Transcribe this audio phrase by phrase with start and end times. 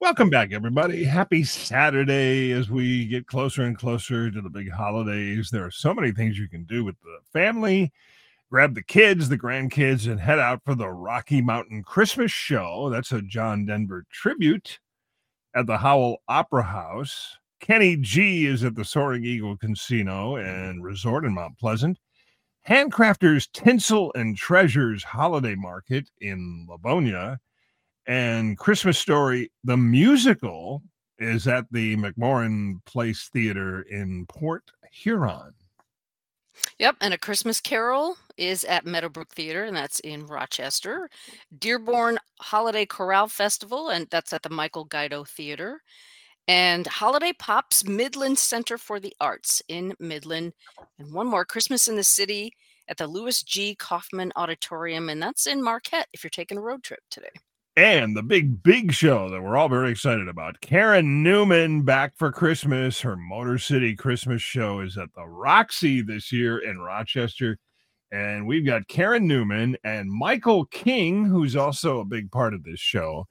[0.00, 1.02] Welcome back, everybody.
[1.02, 5.50] Happy Saturday as we get closer and closer to the big holidays.
[5.50, 7.92] There are so many things you can do with the family.
[8.48, 12.88] Grab the kids, the grandkids, and head out for the Rocky Mountain Christmas Show.
[12.90, 14.78] That's a John Denver tribute
[15.52, 17.36] at the Howell Opera House.
[17.58, 21.98] Kenny G is at the Soaring Eagle Casino and Resort in Mount Pleasant.
[22.68, 27.40] Handcrafters Tinsel and Treasures Holiday Market in Livonia
[28.08, 30.82] and Christmas Story, the musical,
[31.18, 35.52] is at the McMorran Place Theater in Port Huron.
[36.78, 41.10] Yep, and A Christmas Carol is at Meadowbrook Theater, and that's in Rochester.
[41.56, 45.82] Dearborn Holiday Chorale Festival, and that's at the Michael Guido Theater.
[46.48, 50.54] And Holiday Pops Midland Center for the Arts in Midland.
[50.98, 52.52] And one more Christmas in the City
[52.88, 53.74] at the Louis G.
[53.74, 57.28] Kaufman Auditorium, and that's in Marquette if you're taking a road trip today
[57.78, 60.60] and the big, big show that we're all very excited about.
[60.60, 63.00] Karen Newman back for Christmas.
[63.00, 67.56] Her Motor City Christmas show is at the Roxy this year in Rochester.
[68.10, 72.80] And we've got Karen Newman and Michael King, who's also a big part of this
[72.80, 73.28] show,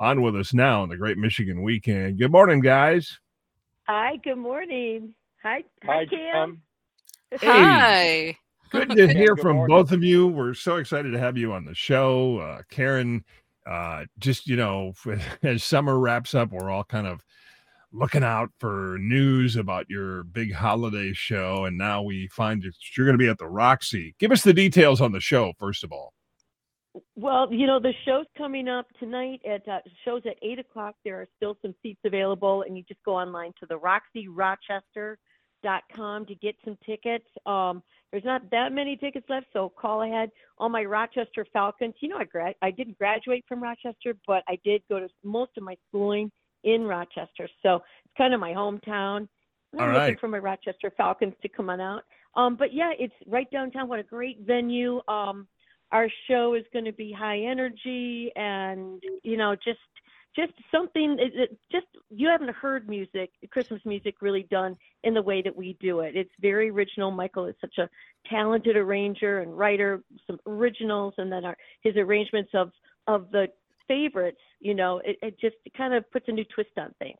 [0.00, 2.18] on with us now on the Great Michigan Weekend.
[2.18, 3.20] Good morning, guys.
[3.86, 5.14] Hi, good morning.
[5.44, 6.62] Hi, hi, Kam.
[7.40, 7.46] Hey.
[7.46, 8.38] Hi.
[8.70, 9.76] Good to hear from morning.
[9.76, 10.26] both of you.
[10.26, 12.38] We're so excited to have you on the show.
[12.38, 13.24] Uh, Karen,
[13.66, 14.92] uh, just you know,
[15.42, 17.22] as summer wraps up, we're all kind of
[17.92, 23.06] looking out for news about your big holiday show, and now we find that you're
[23.06, 24.14] going to be at the Roxy.
[24.18, 26.12] Give us the details on the show, first of all.
[27.16, 30.94] Well, you know, the show's coming up tonight at uh, shows at eight o'clock.
[31.04, 35.18] There are still some seats available, and you just go online to the Roxy Rochester
[35.94, 37.26] com to get some tickets.
[37.46, 37.82] Um,
[38.14, 40.30] there's not that many tickets left, so call ahead.
[40.58, 41.94] All my Rochester Falcons.
[41.98, 45.50] You know, I gra- I didn't graduate from Rochester, but I did go to most
[45.56, 46.30] of my schooling
[46.62, 49.26] in Rochester, so it's kind of my hometown.
[49.72, 50.20] I'm All looking right.
[50.20, 52.02] for my Rochester Falcons to come on out.
[52.36, 53.88] Um, but yeah, it's right downtown.
[53.88, 55.00] What a great venue.
[55.08, 55.48] Um,
[55.90, 59.80] our show is going to be high energy and you know just
[60.34, 61.18] just something
[61.70, 66.00] just you haven't heard music christmas music really done in the way that we do
[66.00, 66.16] it.
[66.16, 67.10] It's very original.
[67.10, 67.88] Michael is such a
[68.28, 72.72] talented arranger and writer some originals and then our his arrangements of
[73.06, 73.46] of the
[73.86, 77.18] favorites you know it, it just kind of puts a new twist on things.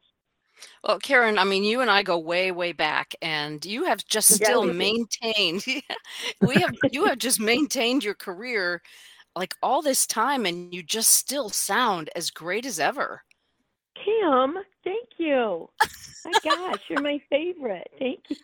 [0.85, 4.33] Well, Karen, I mean, you and I go way, way back, and you have just
[4.33, 5.65] still yeah, maintained.
[6.41, 8.81] we have you have just maintained your career
[9.37, 13.23] like all this time and you just still sound as great as ever.
[14.05, 15.69] Kim, thank you.
[16.25, 17.89] My gosh, you're my favorite.
[17.99, 18.37] Thank you.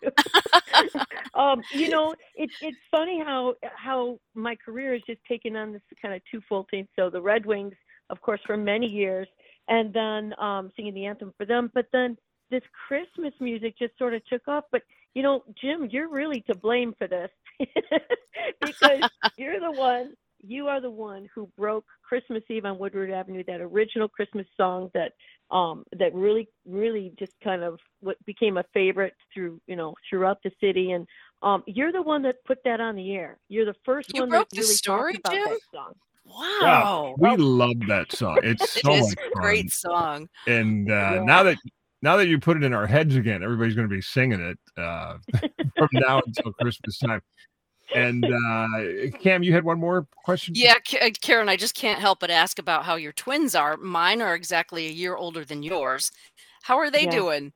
[1.39, 5.81] um, you know, it's it's funny how how my career has just taken on this
[6.01, 6.87] kind of twofold thing.
[6.97, 7.75] So the Red Wings,
[8.09, 9.27] of course, for many years,
[9.67, 11.71] and then um, singing the anthem for them.
[11.73, 12.17] But then
[12.49, 14.65] this Christmas music just sort of took off.
[14.71, 17.29] But you know, Jim, you're really to blame for this
[18.61, 23.43] because you're the one you are the one who broke Christmas Eve on Woodward Avenue,
[23.47, 25.13] that original Christmas song that
[25.49, 30.37] um that really really just kind of what became a favorite through you know throughout
[30.43, 31.05] the city and
[31.41, 33.37] um you're the one that put that on the air.
[33.49, 35.43] You're the first you one broke that really story, talked about Jim?
[35.49, 35.93] that song.
[36.25, 37.15] Wow.
[37.17, 37.35] wow.
[37.35, 38.39] We love that song.
[38.43, 39.41] It's so it is much a fun.
[39.41, 40.29] great song.
[40.47, 41.23] And uh, Yeah.
[41.23, 41.57] now that
[42.01, 44.57] now that you put it in our heads again, everybody's going to be singing it
[44.81, 45.17] uh,
[45.77, 47.21] from now until Christmas time.
[47.95, 48.67] And uh,
[49.19, 50.53] Kam, you had one more question.
[50.55, 53.77] Yeah, K- uh, Karen, I just can't help but ask about how your twins are.
[53.77, 56.11] Mine are exactly a year older than yours.
[56.63, 57.11] How are they Yeah.
[57.11, 57.53] doing?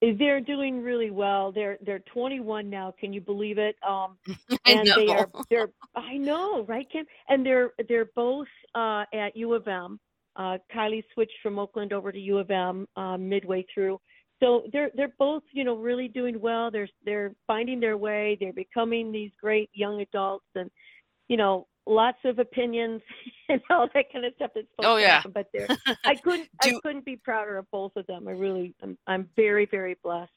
[0.00, 1.50] They're doing really well.
[1.50, 2.92] They're they're 21 now.
[3.00, 3.76] Can you believe it?
[3.82, 4.18] Um,
[4.66, 5.12] I and they know.
[5.12, 7.06] are they're I know, right, Kim?
[7.28, 9.98] And they're they're both uh, at U of M.
[10.36, 13.98] Uh, Kylie switched from Oakland over to U of M uh, midway through.
[14.40, 16.70] So they're they're both you know really doing well.
[16.70, 18.36] They're they're finding their way.
[18.40, 20.70] They're becoming these great young adults, and
[21.28, 23.02] you know lots of opinions
[23.48, 25.16] and all that kind of stuff that's Oh, yeah.
[25.16, 25.32] happen.
[25.32, 25.68] But they're
[26.04, 28.26] I couldn't I couldn't be prouder of both of them.
[28.28, 30.30] I really I'm I'm very very blessed.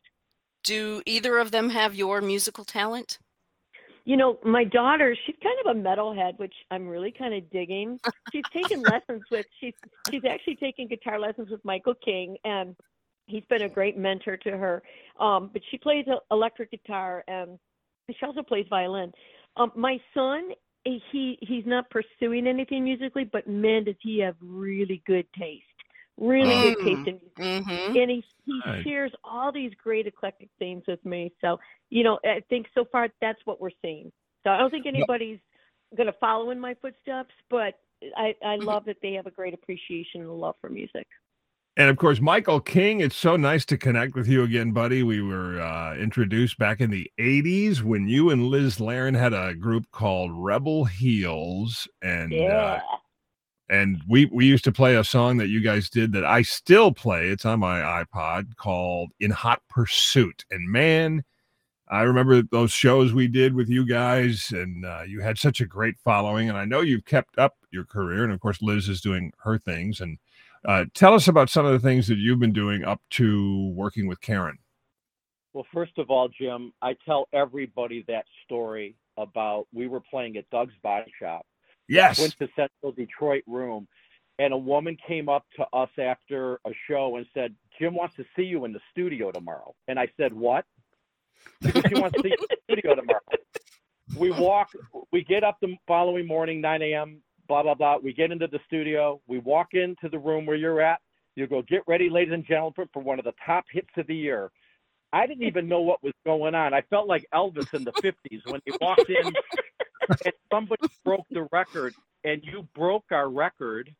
[0.63, 3.19] Do either of them have your musical talent?
[4.03, 7.99] You know, my daughter, she's kind of a metalhead, which I'm really kind of digging.
[8.31, 9.73] She's taken lessons with she's
[10.09, 12.75] she's actually taking guitar lessons with Michael King and
[13.27, 14.83] he's been a great mentor to her.
[15.19, 17.59] Um, but she plays electric guitar and
[18.09, 19.11] she also plays violin.
[19.57, 20.49] Um, my son,
[20.85, 25.63] eh, he he's not pursuing anything musically, but man, does he have really good taste.
[26.17, 26.83] Really good Mm.
[26.83, 27.95] taste in music Mm-hmm.
[27.95, 28.83] and he he Right.
[28.83, 31.33] shares all these great eclectic things with me.
[31.41, 31.57] So
[31.89, 34.11] you know, I think so far that's what we're seeing.
[34.43, 35.39] So I don't think anybody's
[35.95, 37.79] going to follow in my footsteps, but
[38.15, 38.67] I I Mhm.
[38.67, 41.07] love that they have a great appreciation and a love for music.
[41.77, 45.03] And of course, Michael King, it's so nice to connect with you again, buddy.
[45.03, 49.53] We were uh, introduced back in the 80s when you and Liz Larin had a
[49.53, 51.87] group called Rebel Heels.
[52.01, 52.79] And uh,
[53.69, 56.91] and we we used to play a song that you guys did that I still
[56.91, 57.27] play.
[57.29, 61.23] It's on my iPod called "In Hot Pursuit." And man,
[61.89, 65.67] I remember those shows we did with you guys, and uh, you had such a
[65.67, 66.49] great following.
[66.49, 69.59] And I know you've kept up your career, and of course, Liz is doing her
[69.59, 70.01] things.
[70.01, 70.17] And
[70.67, 74.05] uh, tell us about some of the things that you've been doing up to working
[74.05, 74.57] with Karen.
[75.53, 80.47] Well, first of all, Jim, I tell everybody that story about we were playing at
[80.51, 81.45] Doug's Body Shop,
[81.87, 83.87] Yes, quintessential Detroit room,
[84.37, 88.25] and a woman came up to us after a show and said, "Jim wants to
[88.35, 90.65] see you in the studio tomorrow." And I said, "What?"
[91.63, 93.21] She wants to see you in the studio tomorrow.
[94.15, 94.69] We walk,
[95.11, 97.21] we get up the following morning, 9 a.m.
[97.47, 97.97] Blah blah blah.
[98.03, 99.21] We get into the studio.
[99.27, 101.01] We walk into the room where you're at.
[101.35, 104.15] You go, "Get ready, ladies and gentlemen, for one of the top hits of the
[104.15, 104.51] year."
[105.13, 106.73] I didn't even know what was going on.
[106.73, 109.33] I felt like Elvis in the 50s when he walked in
[110.25, 113.93] and somebody broke the record, and you broke our record,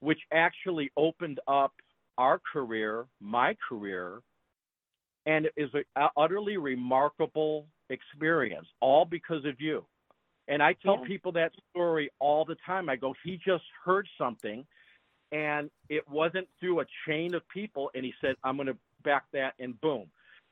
[0.00, 1.72] which actually opened up
[2.18, 4.20] our career, my career,
[5.26, 5.84] and it is an
[6.16, 9.84] utterly remarkable experience, all because of you.
[10.50, 11.04] And I tell Yeah.
[11.06, 12.90] people that story all the time.
[12.90, 14.66] I go, he just heard something,
[15.32, 19.24] and it wasn't through a chain of people, and he said, I'm going to back
[19.32, 20.06] that, and boom.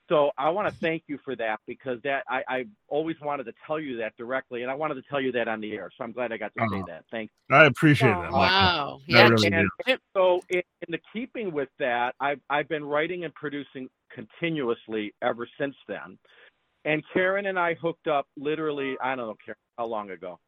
[0.08, 3.54] So I want to thank you for that because that I, I always wanted to
[3.66, 5.90] tell you that directly, and I wanted to tell you that on the air.
[5.98, 6.84] So I'm glad I got to say Uh-huh.
[6.86, 7.04] that.
[7.10, 7.32] Thanks.
[7.50, 8.32] I appreciate Oh, that.
[8.32, 9.00] Wow.
[9.14, 9.28] I Yeah.
[9.28, 9.68] really And do.
[10.16, 15.48] so, in, in the keeping with that, I've I've been writing and producing continuously ever
[15.60, 16.18] since then.
[16.84, 20.38] And Karen and I hooked up literally, I don't know, Karen, how long ago?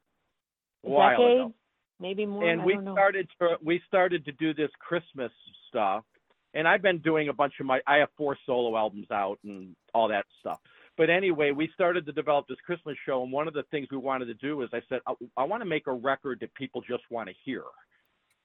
[0.85, 1.55] A while decade, ago.
[1.99, 2.49] maybe more.
[2.49, 2.94] And I we don't know.
[2.94, 5.32] started to we started to do this Christmas
[5.69, 6.05] stuff.
[6.55, 9.75] And I've been doing a bunch of my I have four solo albums out and
[9.94, 10.59] all that stuff.
[10.97, 13.97] But anyway, we started to develop this Christmas show, and one of the things we
[13.97, 16.81] wanted to do is I said I, I want to make a record that people
[16.83, 17.62] just want to hear.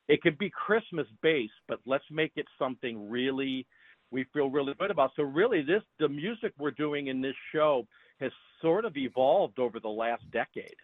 [0.08, 3.66] It could be Christmas based, but let's make it something really
[4.12, 5.12] we feel really good about.
[5.16, 7.88] So really, this the music we're doing in this show
[8.20, 8.32] has
[8.62, 10.76] sort of evolved over the last decade.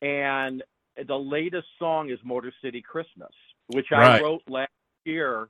[0.00, 0.62] And
[1.06, 3.30] the latest song is Motor City Christmas,
[3.68, 4.20] which Right.
[4.20, 4.70] I wrote last
[5.04, 5.48] year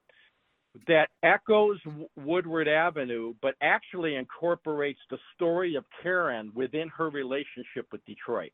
[0.86, 1.78] that echoes
[2.16, 8.52] Woodward Avenue, but actually incorporates the story of Karen within her relationship with Detroit.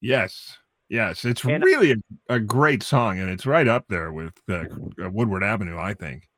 [0.00, 0.58] Yes.
[0.88, 1.24] Yes.
[1.24, 1.96] It's And- really a,
[2.34, 4.64] a great song, and it's right up there with uh,
[5.10, 6.28] Woodward Avenue, I think.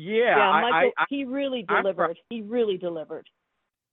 [0.00, 2.18] Yeah, yeah, Michael, I, I, he really I'm pro- delivered.
[2.30, 3.26] He really delivered.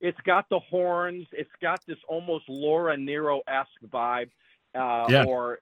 [0.02, 1.26] it's got the horns.
[1.32, 4.30] It's got this almost Laura Nyro esque vibe,
[4.76, 5.26] uh, Yeah.
[5.26, 5.60] or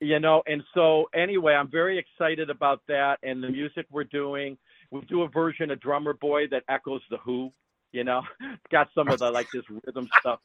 [0.00, 0.42] you know.
[0.46, 4.56] And so, anyway, I'm very excited about that and the music we're doing.
[4.90, 7.50] We do a version of Drummer Boy that echoes the Who.
[7.92, 10.40] You know, it's got some of the like this rhythm stuff.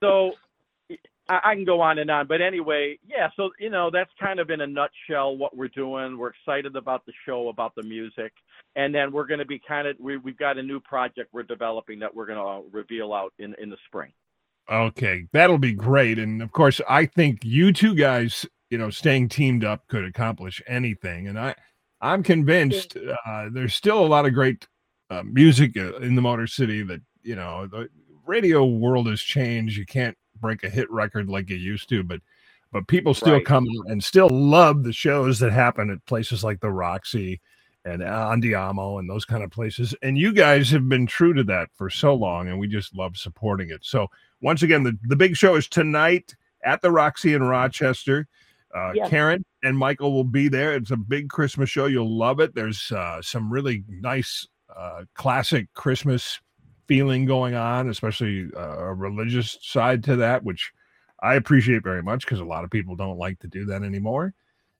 [0.00, 0.32] So.
[1.28, 3.28] I, I can go on and on, but anyway, yeah.
[3.36, 6.18] So you know, that's kind of in a nutshell what we're doing.
[6.18, 8.32] We're excited about the show, about the music,
[8.76, 11.42] and then we're going to be kind of we, we've got a new project we're
[11.42, 14.12] developing that we're going to reveal out in in the spring.
[14.70, 16.18] Okay, that'll be great.
[16.18, 20.60] And of course, I think you two guys, you know, staying teamed up could accomplish
[20.66, 21.26] anything.
[21.26, 21.54] And I,
[22.02, 22.96] I'm convinced
[23.26, 24.68] uh, there's still a lot of great
[25.08, 27.88] uh, music uh, in the Motor City that you know the
[28.26, 29.78] radio world has changed.
[29.78, 32.20] You can't break a hit record like you used to, but
[32.70, 33.44] but people still Right.
[33.46, 37.40] come and still love the shows that happen at places like the Roxy
[37.86, 39.94] and Andiamo and those kind of places.
[40.02, 43.16] And you guys have been true to that for so long, and we just love
[43.16, 43.80] supporting it.
[43.84, 44.08] So
[44.42, 48.26] once again, the, the big show is tonight at the Roxy in Rochester.
[48.74, 49.08] Uh, Yes.
[49.08, 50.74] Karen and Michael will be there.
[50.74, 51.86] It's a big Christmas show.
[51.86, 52.54] You'll love it.
[52.54, 56.38] There's uh, some really nice uh, classic Christmas
[56.88, 60.72] feeling going on, especially uh, a religious side to that, which
[61.22, 64.34] I appreciate very much because a lot of people don't like to do that anymore.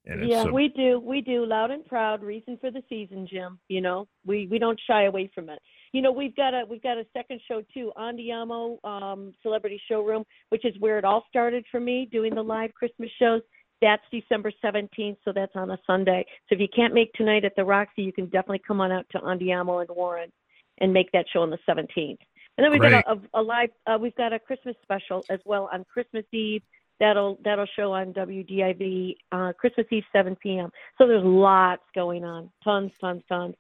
[0.06, 0.98] And it's yeah, a- we do.
[0.98, 1.44] We do.
[1.44, 2.22] Loud and proud.
[2.22, 3.58] Reason for the season, Jim.
[3.68, 5.60] You know, we we don't shy away from it.
[5.92, 10.24] You know, we've got a we've got a second show too, Andiamo um, Celebrity Showroom,
[10.48, 13.42] which is where it all started for me, doing the live Christmas shows.
[13.80, 16.26] That's December 17th, so that's on a Sunday.
[16.48, 19.06] So if you can't make tonight at the Roxy, you can definitely come on out
[19.10, 20.32] to Andiamo and Warren
[20.80, 22.18] and make that show on the 17th.
[22.56, 23.70] And then we've got a, a, a live.
[23.86, 26.62] Uh, we've got a Christmas special as well on Christmas Eve.
[26.98, 30.70] That'll that'll show on WDIV uh, Christmas Eve 7 p.m.
[30.98, 33.54] So there's lots going on, tons, tons, tons.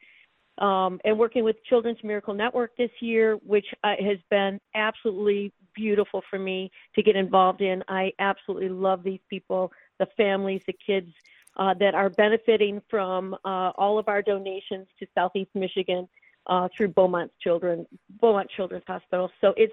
[0.58, 6.20] Um, and working with Children's Miracle Network this year, which uh, has been absolutely beautiful
[6.28, 7.84] for me to get involved in.
[7.86, 9.70] I absolutely love these people,
[10.00, 11.12] the families, the kids.
[11.58, 16.08] uh, that are benefiting from uh, all of our donations to Southeast Michigan
[16.48, 17.86] uh, through Beaumont Children
[18.20, 19.30] Beaumont Children's Hospital.
[19.40, 19.72] So it's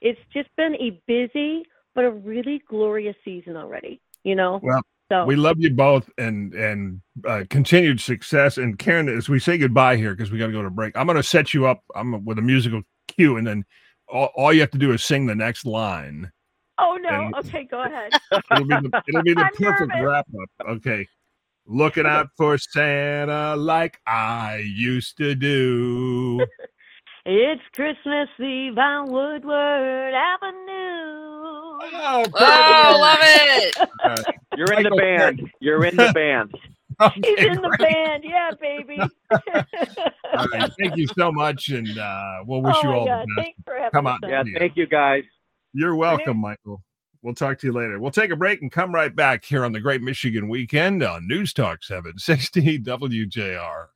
[0.00, 1.64] it's just been a busy
[1.94, 4.00] but a really glorious season already.
[4.24, 4.60] You know.
[4.62, 8.58] Well, so we love you both and and uh, continued success.
[8.58, 11.06] And Karen, as we say goodbye here because we got to go to break, I'm
[11.06, 11.82] going to set you up.
[11.94, 13.64] I'm with a musical cue, and then
[14.08, 16.30] all, all you have to do is sing the next line.
[16.78, 17.08] Oh no!
[17.08, 18.12] And- Okay, go ahead.
[18.52, 20.04] It'll be the, it'll be the perfect nervous.
[20.06, 20.26] wrap
[20.60, 20.68] up.
[20.76, 21.06] Okay.
[21.68, 26.44] Looking out for Santa like I used to do.
[27.28, 30.62] It's Christmas Eve on Woodward Avenue.
[31.82, 33.74] Oh, Oh, love it.
[34.04, 34.38] perfect.
[34.56, 35.50] You're in the Michael, band.
[35.58, 36.54] You're in the band.
[37.02, 37.80] Okay, He's in the great.
[37.80, 39.00] band, yeah, baby.
[40.38, 40.70] All right.
[40.80, 43.22] Thank you so much, and uh, we'll wish oh you all God.
[43.26, 43.44] the best.
[43.44, 44.20] Thanks for having Come on.
[44.22, 44.30] on.
[44.30, 44.58] Yeah, Yeah.
[44.60, 45.24] thank you guys.
[45.74, 46.80] You're welcome, Michael.
[47.26, 47.98] We'll talk to you later.
[47.98, 51.26] We'll take a break and come right back here on the Great Michigan Weekend on
[51.26, 53.86] News Talk 760 WJR.